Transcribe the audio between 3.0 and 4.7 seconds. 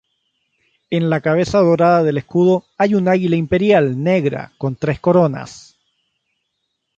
águila imperial negra